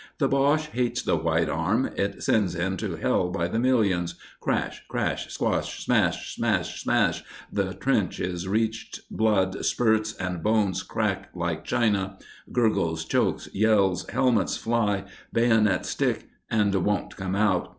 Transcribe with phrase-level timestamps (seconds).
[0.17, 4.07] The Boche hates the white arm it sends him to hell by the million!
[4.39, 4.83] Crash!
[4.87, 5.31] Crash!
[5.31, 5.85] Squash!
[5.85, 6.33] Smash!
[6.33, 6.81] Smash!
[6.81, 7.23] Smash!
[7.53, 9.01] The trench is reached.
[9.11, 12.17] Blood spurts and bones crack like china.
[12.51, 13.05] Gurgles!
[13.05, 13.47] Chokes!
[13.53, 14.09] Yells!
[14.09, 17.69] Helmets fly, bayonets stick And won't come out!